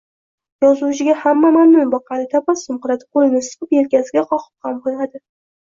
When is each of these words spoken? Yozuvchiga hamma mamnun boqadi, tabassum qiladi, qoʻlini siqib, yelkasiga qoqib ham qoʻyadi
Yozuvchiga 0.63 1.13
hamma 1.25 1.51
mamnun 1.57 1.93
boqadi, 1.97 2.25
tabassum 2.33 2.81
qiladi, 2.87 3.09
qoʻlini 3.19 3.45
siqib, 3.53 3.75
yelkasiga 3.81 4.29
qoqib 4.35 4.71
ham 4.71 4.83
qoʻyadi 4.89 5.25